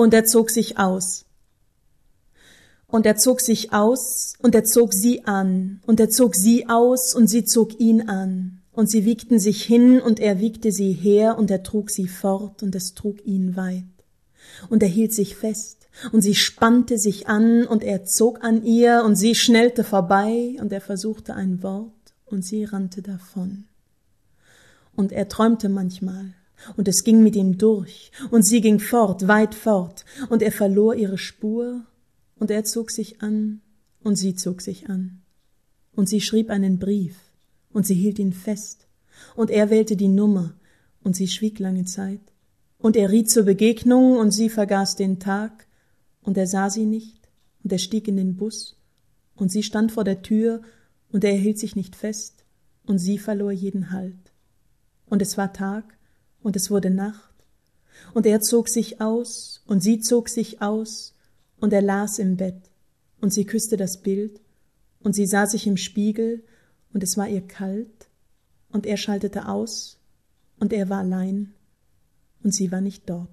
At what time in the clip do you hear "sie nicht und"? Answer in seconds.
46.70-47.72